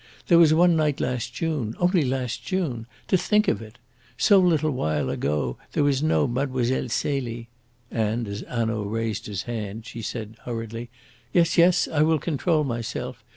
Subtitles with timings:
[0.29, 2.87] There was one night last June only last June!
[3.07, 3.77] To think of it!
[4.17, 6.89] So little while ago there was no Mlle.
[6.89, 7.49] Celie"
[7.91, 10.89] and, as Hanaud raised his hand, she said hurriedly,
[11.33, 13.23] "Yes, yes; I will control myself.